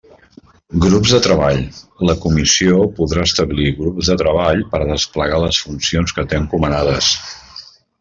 Grups 0.85 1.11
de 1.15 1.19
treball: 1.25 1.61
la 2.11 2.15
Comissió 2.25 2.81
podrà 3.01 3.27
establir 3.31 3.69
grups 3.83 4.13
de 4.13 4.19
treball 4.25 4.67
per 4.75 4.83
a 4.87 4.91
desplegar 4.97 5.47
les 5.49 5.65
funcions 5.69 6.19
que 6.21 6.31
té 6.33 6.45
encomanades. 6.45 7.17